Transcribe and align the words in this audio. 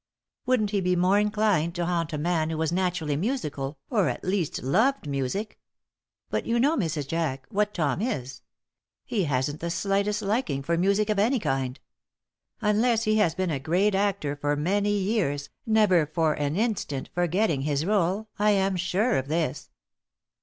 Wouldn't 0.47 0.71
he 0.71 0.81
be 0.81 0.95
more 0.95 1.19
inclined 1.19 1.75
to 1.75 1.85
haunt 1.85 2.11
a 2.11 2.17
man 2.17 2.49
who 2.49 2.57
was 2.57 2.71
naturally 2.71 3.15
musical, 3.15 3.77
or 3.91 4.09
at 4.09 4.23
least 4.23 4.63
loved 4.63 5.05
music? 5.05 5.59
But 6.31 6.47
you 6.47 6.59
know, 6.59 6.75
Mrs. 6.75 7.07
Jack, 7.07 7.45
what 7.51 7.75
Tom 7.75 8.01
is. 8.01 8.41
He 9.05 9.25
hasn't 9.25 9.59
the 9.59 9.69
slightest 9.69 10.23
liking 10.23 10.63
for 10.63 10.75
music 10.75 11.11
of 11.11 11.19
any 11.19 11.37
kind. 11.37 11.79
Unless 12.61 13.03
he 13.03 13.17
has 13.17 13.35
been 13.35 13.51
a 13.51 13.59
great 13.59 13.93
actor 13.93 14.35
for 14.35 14.55
many 14.55 14.97
years, 14.97 15.49
never 15.67 16.07
for 16.07 16.33
an 16.33 16.55
instant 16.55 17.11
forgetting 17.13 17.61
his 17.61 17.85
role, 17.85 18.27
I'm 18.39 18.77
sure 18.77 19.17
of 19.17 19.27
this." 19.27 19.69